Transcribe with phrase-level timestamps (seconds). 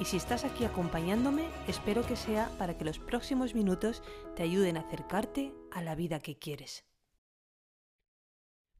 [0.00, 4.02] y si estás aquí acompañándome, espero que sea para que los próximos minutos
[4.36, 6.84] te ayuden a acercarte a la vida que quieres.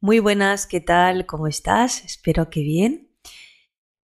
[0.01, 1.27] Muy buenas, ¿qué tal?
[1.27, 2.05] ¿Cómo estás?
[2.05, 3.11] Espero que bien.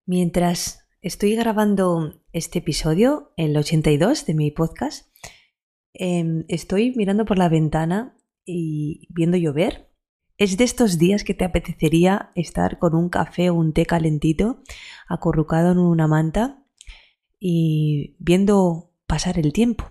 [0.06, 5.14] Mientras estoy grabando este episodio, el 82 de mi podcast,
[5.92, 9.92] em, estoy mirando por la ventana y viendo llover.
[10.38, 14.62] Es de estos días que te apetecería estar con un café o un té calentito,
[15.08, 16.61] acurrucado en una manta
[17.44, 19.90] y viendo pasar el tiempo.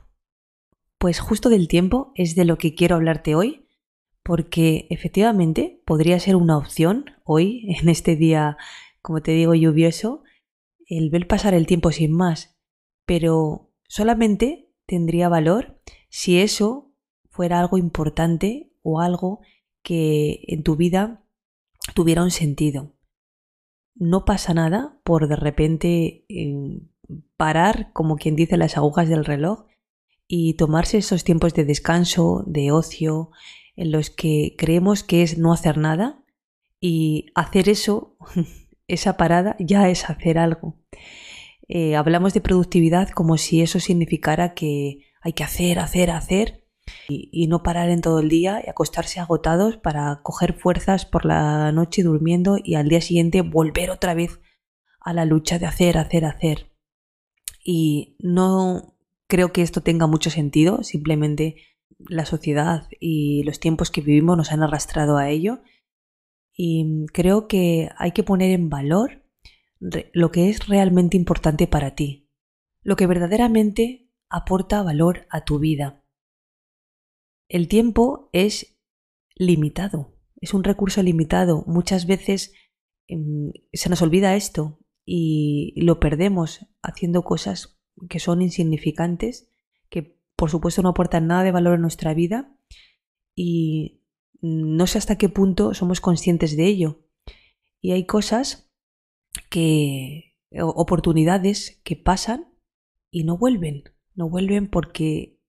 [0.98, 3.68] Pues justo del tiempo es de lo que quiero hablarte hoy,
[4.24, 8.56] porque efectivamente podría ser una opción hoy, en este día,
[9.02, 10.24] como te digo, lluvioso,
[10.86, 12.58] el ver pasar el tiempo sin más,
[13.06, 16.94] pero solamente tendría valor si eso
[17.30, 19.42] fuera algo importante o algo
[19.84, 21.26] que en tu vida
[21.96, 22.96] tuviera un sentido.
[23.94, 26.26] No pasa nada por de repente
[27.38, 29.66] parar, como quien dice, las agujas del reloj
[30.28, 33.32] y tomarse esos tiempos de descanso, de ocio,
[33.76, 36.24] en los que creemos que es no hacer nada
[36.80, 38.16] y hacer eso,
[38.88, 40.78] esa parada, ya es hacer algo.
[41.68, 46.68] Eh, hablamos de productividad como si eso significara que hay que hacer, hacer, hacer
[47.08, 51.26] y, y, no parar en todo el día y acostarse agotados para coger fuerzas por
[51.26, 54.42] la noche durmiendo y al día siguiente volver otra vez
[55.00, 56.71] a la lucha de hacer, hacer, hacer
[57.64, 61.56] y no creo que esto tenga mucho sentido, simplemente
[62.10, 65.62] la sociedad y los tiempos que vivimos nos han arrastrado a ello
[66.54, 69.24] y creo que hay que poner en valor
[69.80, 72.30] lo que es realmente importante para ti,
[72.84, 76.04] lo que verdaderamente aporta valor a tu vida.
[77.48, 78.78] El tiempo es
[79.36, 81.64] limitado, es un recurso limitado.
[81.68, 82.54] Muchas veces
[83.08, 84.81] em, se nos olvida esto
[85.14, 87.78] y lo perdemos haciendo cosas
[88.08, 89.50] que son insignificantes,
[89.90, 92.56] que por supuesto no aportan nada de valor a nuestra vida
[93.36, 94.00] y
[94.40, 97.02] no sé hasta qué punto somos conscientes de ello.
[97.82, 98.72] Y hay cosas
[99.50, 102.48] que, oportunidades que pasan
[103.12, 103.84] y no vuelven,
[104.16, 105.42] no vuelven porque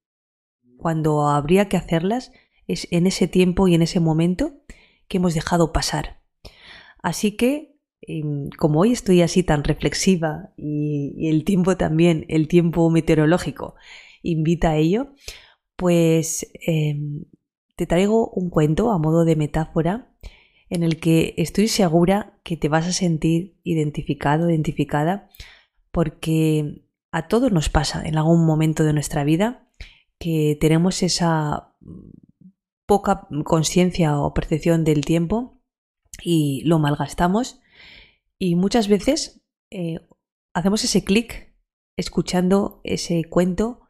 [0.77, 2.33] cuando habría que hacerlas
[2.67, 4.61] es en ese tiempo y en ese momento
[5.06, 6.21] que hemos dejado pasar.
[7.00, 7.72] Así que
[8.58, 13.74] como hoy estoy así tan reflexiva y, el tiempo también, el tiempo meteorológico
[14.22, 15.14] invita a ello,
[15.76, 17.24] pues em,
[17.76, 20.12] te traigo un cuento a modo de metáfora
[20.68, 25.28] en el que estoy segura que te vas a sentir identificado, identificada,
[25.90, 29.69] porque a todos nos pasa en algún momento de nuestra vida
[30.19, 31.74] que tenemos esa
[32.86, 35.60] poca conciencia o percepción del tiempo
[36.22, 37.60] y lo malgastamos
[38.44, 40.00] y muchas veces eh,
[40.53, 41.54] hacemos ese clic
[41.97, 43.82] escuchando ese cuento,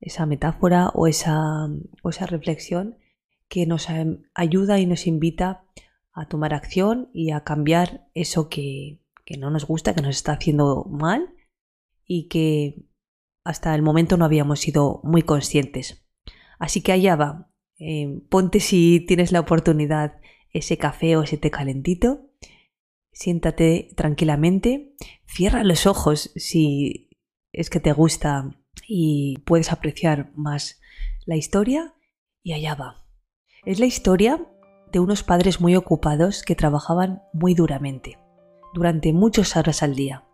[0.00, 1.68] esa metáfora o esa,
[2.02, 2.98] o esa reflexión
[3.46, 3.86] que nos
[4.34, 5.64] ayuda y nos invita
[6.12, 10.32] a tomar acción y a cambiar eso que, que no nos gusta, que nos está
[10.32, 11.36] haciendo mal
[12.04, 12.84] y que
[13.44, 16.04] hasta el momento no habíamos sido muy conscientes.
[16.58, 17.52] Así que allá va.
[17.78, 20.20] Eh, ponte si tienes la oportunidad
[20.50, 22.31] ese café o ese té calentito
[23.12, 24.94] Siéntate tranquilamente,
[25.26, 27.10] cierra los ojos si
[27.52, 28.56] es que te gusta
[28.88, 30.80] y puedes apreciar más
[31.26, 31.94] la historia
[32.42, 33.04] y allá va.
[33.64, 34.46] Es la historia
[34.90, 38.18] de unos padres muy ocupados que trabajaban muy duramente,
[38.74, 40.24] durante muchas horas al día,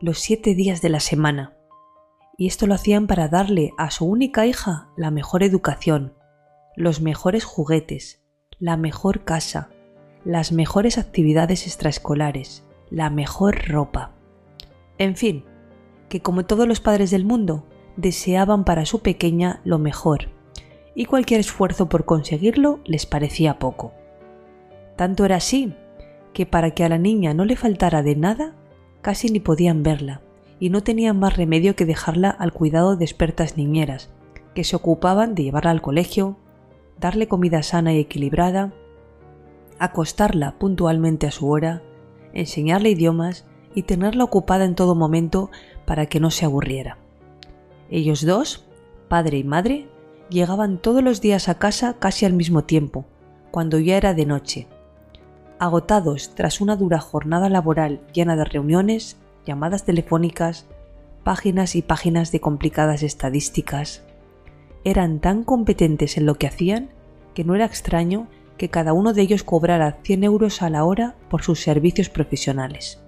[0.00, 1.56] los siete días de la semana.
[2.38, 6.14] Y esto lo hacían para darle a su única hija la mejor educación,
[6.76, 8.22] los mejores juguetes,
[8.58, 9.70] la mejor casa,
[10.24, 14.12] las mejores actividades extraescolares, la mejor ropa.
[14.98, 15.44] En fin,
[16.08, 17.64] que como todos los padres del mundo,
[17.96, 20.28] deseaban para su pequeña lo mejor,
[20.94, 23.92] y cualquier esfuerzo por conseguirlo les parecía poco.
[24.96, 25.74] Tanto era así,
[26.34, 28.54] que para que a la niña no le faltara de nada,
[29.00, 30.20] casi ni podían verla,
[30.58, 34.10] y no tenían más remedio que dejarla al cuidado de expertas niñeras,
[34.54, 36.36] que se ocupaban de llevarla al colegio,
[36.98, 38.74] darle comida sana y equilibrada,
[39.80, 41.82] acostarla puntualmente a su hora,
[42.34, 45.50] enseñarle idiomas y tenerla ocupada en todo momento
[45.86, 46.98] para que no se aburriera.
[47.90, 48.66] Ellos dos,
[49.08, 49.88] padre y madre,
[50.28, 53.06] llegaban todos los días a casa casi al mismo tiempo,
[53.50, 54.68] cuando ya era de noche.
[55.58, 59.16] Agotados tras una dura jornada laboral llena de reuniones,
[59.46, 60.66] llamadas telefónicas,
[61.24, 64.02] páginas y páginas de complicadas estadísticas,
[64.84, 66.90] eran tan competentes en lo que hacían
[67.34, 68.28] que no era extraño
[68.60, 73.02] que cada uno de ellos cobrara 100 euros a la hora por sus servicios profesionales.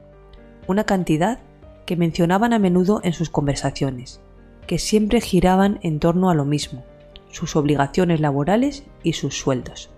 [0.67, 1.41] Una cantidad
[1.85, 4.23] que mencionaban a menudo en sus conversaciones,
[4.67, 6.85] que siempre giraban en torno a lo mismo,
[7.31, 9.91] sus obligaciones laborales y sus sueldos.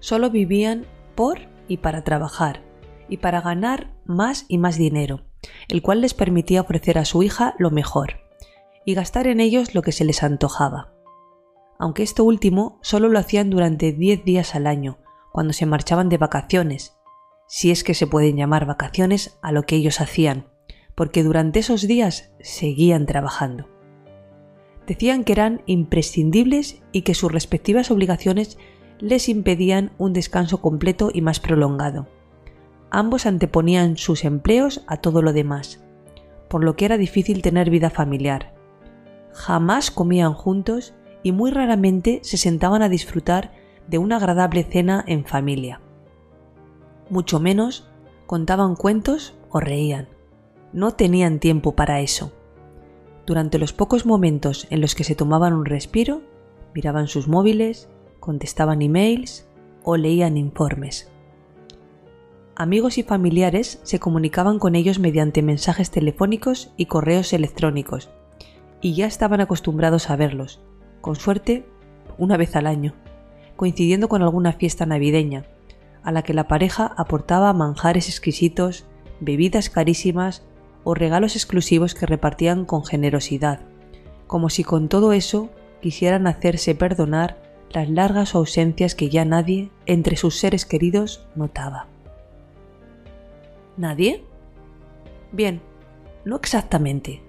[0.00, 0.84] Solo vivían
[1.14, 2.60] por y para trabajar,
[3.08, 5.22] y para ganar más y más dinero,
[5.68, 8.20] el cual les permitía ofrecer a su hija lo mejor,
[8.84, 10.92] y gastar en ellos lo que se les antojaba.
[11.82, 14.98] Aunque esto último solo lo hacían durante 10 días al año,
[15.32, 16.96] cuando se marchaban de vacaciones,
[17.48, 20.46] si es que se pueden llamar vacaciones a lo que ellos hacían,
[20.94, 23.66] porque durante esos días seguían trabajando.
[24.86, 28.58] Decían que eran imprescindibles y que sus respectivas obligaciones
[29.00, 32.06] les impedían un descanso completo y más prolongado.
[32.92, 35.84] Ambos anteponían sus empleos a todo lo demás,
[36.48, 38.54] por lo que era difícil tener vida familiar.
[39.32, 43.52] Jamás comían juntos y muy raramente se sentaban a disfrutar
[43.88, 45.80] de una agradable cena en familia.
[47.10, 47.88] Mucho menos
[48.26, 50.08] contaban cuentos o reían.
[50.72, 52.32] No tenían tiempo para eso.
[53.26, 56.22] Durante los pocos momentos en los que se tomaban un respiro,
[56.74, 57.88] miraban sus móviles,
[58.20, 59.46] contestaban emails
[59.84, 61.10] o leían informes.
[62.54, 68.10] Amigos y familiares se comunicaban con ellos mediante mensajes telefónicos y correos electrónicos,
[68.80, 70.60] y ya estaban acostumbrados a verlos,
[71.02, 71.66] con suerte
[72.16, 72.94] una vez al año,
[73.56, 75.44] coincidiendo con alguna fiesta navideña,
[76.02, 78.86] a la que la pareja aportaba manjares exquisitos,
[79.20, 80.42] bebidas carísimas
[80.84, 83.60] o regalos exclusivos que repartían con generosidad,
[84.26, 85.50] como si con todo eso
[85.80, 87.36] quisieran hacerse perdonar
[87.70, 91.86] las largas ausencias que ya nadie entre sus seres queridos notaba.
[93.76, 94.24] ¿Nadie?
[95.32, 95.60] Bien,
[96.24, 97.22] no exactamente.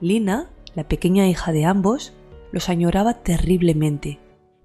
[0.00, 2.12] Lina, la pequeña hija de ambos,
[2.52, 4.20] los añoraba terriblemente.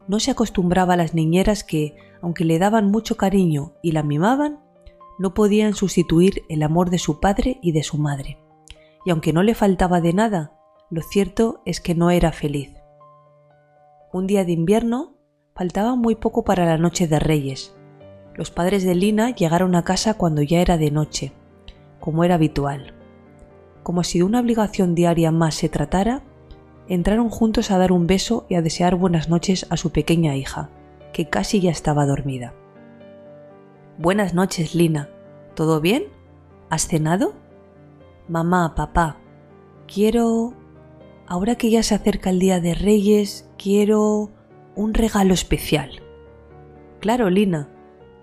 [0.07, 4.59] No se acostumbraba a las niñeras que, aunque le daban mucho cariño y la mimaban,
[5.19, 8.37] no podían sustituir el amor de su padre y de su madre.
[9.05, 10.53] Y aunque no le faltaba de nada,
[10.89, 12.73] lo cierto es que no era feliz.
[14.11, 15.15] Un día de invierno
[15.55, 17.75] faltaba muy poco para la noche de Reyes.
[18.35, 21.33] Los padres de Lina llegaron a casa cuando ya era de noche,
[21.99, 22.93] como era habitual.
[23.83, 26.23] Como si de una obligación diaria más se tratara,
[26.87, 30.69] entraron juntos a dar un beso y a desear buenas noches a su pequeña hija,
[31.13, 32.53] que casi ya estaba dormida.
[33.97, 35.09] Buenas noches, Lina.
[35.55, 36.05] ¿Todo bien?
[36.69, 37.33] ¿Has cenado?
[38.27, 39.17] Mamá, papá,
[39.87, 40.53] quiero...
[41.25, 44.29] Ahora que ya se acerca el Día de Reyes, quiero
[44.75, 46.01] un regalo especial.
[46.99, 47.69] Claro, Lina,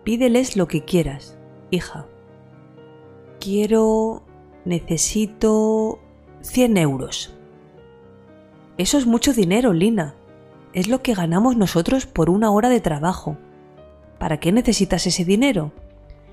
[0.05, 1.39] pídeles lo que quieras,
[1.71, 2.07] hija.
[3.39, 4.23] Quiero...
[4.65, 5.99] necesito...
[6.43, 7.40] 100 euros.
[8.81, 10.15] Eso es mucho dinero, Lina.
[10.73, 13.37] Es lo que ganamos nosotros por una hora de trabajo.
[14.19, 15.73] ¿Para qué necesitas ese dinero?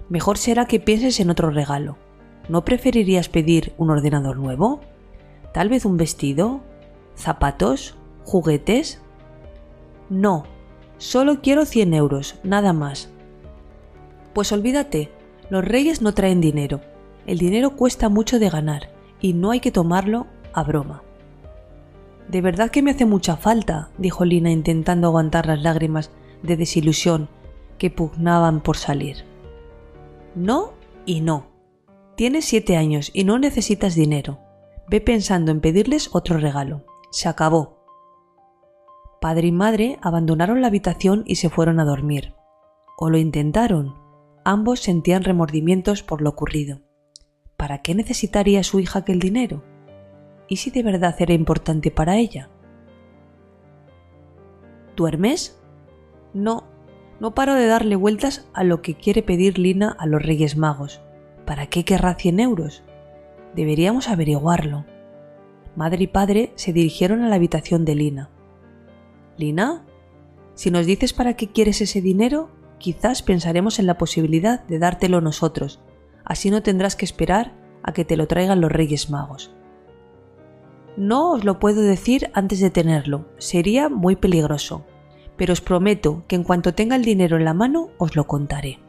[0.08, 1.98] Mejor será que pienses en otro regalo.
[2.48, 4.80] ¿No preferirías pedir un ordenador nuevo?
[5.54, 6.62] ¿Tal vez un vestido?
[7.18, 7.98] ¿Zapatos?
[8.24, 9.02] ¿Juguetes?
[10.10, 10.45] No,
[11.00, 13.10] solo quiero 100 euros, nada más.
[14.33, 15.12] Pues olvídate,
[15.50, 16.80] los reyes no traen dinero.
[17.26, 21.04] El dinero cuesta mucho de ganar y no hay que tomarlo a broma.
[22.28, 26.12] De verdad que me hace mucha falta, dijo Lina intentando aguantar las lágrimas
[26.44, 27.30] de desilusión
[27.78, 29.26] que pugnaban por salir.
[30.36, 30.74] No
[31.06, 31.48] y no.
[32.16, 34.40] Tienes siete años y no necesitas dinero.
[34.90, 36.84] Ve pensando en pedirles otro regalo.
[37.12, 37.78] Se acabó.
[39.22, 42.34] Padre y madre abandonaron la habitación y se fueron a dormir.
[42.98, 43.96] O lo intentaron.
[44.44, 46.81] Ambos sentían remordimientos por lo ocurrido.
[47.57, 49.64] ¿Para qué necesitaría su hija aquel dinero?
[50.47, 52.49] ¿Y si de verdad era importante para ella?
[54.95, 55.59] ¿Duermes?
[56.33, 56.63] No,
[57.19, 61.01] no paro de darle vueltas a lo que quiere pedir Lina a los Reyes Magos.
[61.45, 62.83] ¿Para qué querrá 100 euros?
[63.56, 64.85] Deberíamos averiguarlo.
[65.75, 68.30] Madre y padre se dirigieron a la habitación de Lina.
[69.37, 69.85] Lina,
[70.56, 72.49] si nos dices para qué quieres ese dinero,
[72.80, 75.80] quizás pensaremos en la posibilidad de dártelo nosotros.
[76.23, 79.56] Así no tendrás que esperar a que te lo traigan los Reyes Magos.
[80.97, 84.83] No os lo puedo decir antes de tenerlo, sería muy peligroso,
[85.37, 88.80] pero os prometo que en cuanto tenga el dinero en la mano os lo contaré.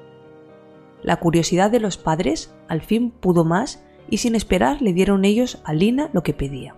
[1.02, 5.60] La curiosidad de los padres al fin pudo más y sin esperar le dieron ellos
[5.64, 6.74] a Lina lo que pedía.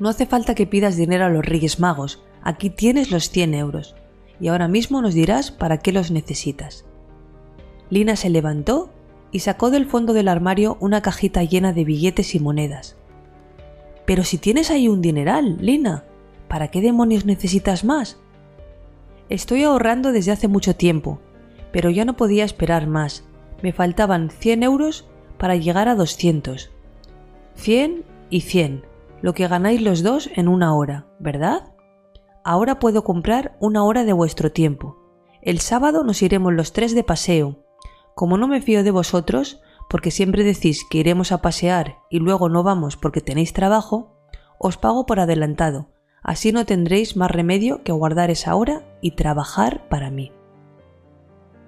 [0.00, 3.96] no hace falta que pidas dinero a los Reyes Magos, aquí tienes los 100 euros,
[4.40, 6.86] y ahora mismo nos dirás para qué los necesitas.
[7.90, 8.90] Lina se levantó
[9.30, 12.96] y sacó del fondo del armario una cajita llena de billetes y monedas.
[14.08, 16.04] Pero si tienes ahí un dineral, Lina,
[16.48, 18.18] ¿para qué demonios necesitas más?
[19.28, 21.20] Estoy ahorrando desde hace mucho tiempo,
[21.72, 23.24] pero ya no podía esperar más.
[23.60, 26.70] Me faltaban 100 euros para llegar a 200.
[27.56, 28.86] 100 y 100,
[29.20, 31.74] lo que ganáis los dos en una hora, ¿verdad?
[32.44, 34.96] Ahora puedo comprar una hora de vuestro tiempo.
[35.42, 37.58] El sábado nos iremos los tres de paseo.
[38.14, 42.48] Como no me fío de vosotros, porque siempre decís que iremos a pasear y luego
[42.48, 44.14] no vamos porque tenéis trabajo,
[44.58, 45.88] os pago por adelantado,
[46.22, 50.32] así no tendréis más remedio que guardar esa hora y trabajar para mí.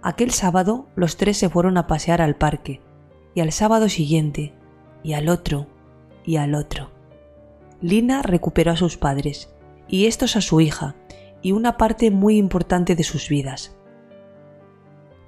[0.03, 2.81] Aquel sábado los tres se fueron a pasear al parque,
[3.35, 4.55] y al sábado siguiente,
[5.03, 5.67] y al otro,
[6.25, 6.91] y al otro.
[7.81, 9.55] Lina recuperó a sus padres,
[9.89, 10.97] y estos a su hija,
[11.43, 13.77] y una parte muy importante de sus vidas.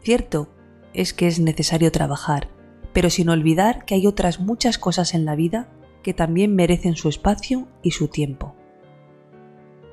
[0.02, 0.48] Cierto
[0.94, 2.48] es que es necesario trabajar,
[2.92, 5.68] pero sin olvidar que hay otras muchas cosas en la vida
[6.02, 8.54] que también merecen su espacio y su tiempo.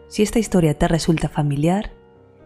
[0.07, 1.91] Si esta historia te resulta familiar,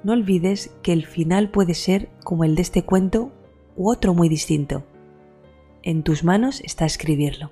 [0.03, 3.31] no olvides que el final puede ser como el de este cuento
[3.77, 4.83] u otro muy distinto.
[5.81, 7.51] En tus manos está escribirlo.